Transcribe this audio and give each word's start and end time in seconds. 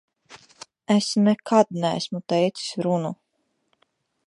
Es 0.95 1.09
nekad 1.27 1.67
neesmu 1.83 2.19
teicis 2.33 2.71
runu. 2.87 3.11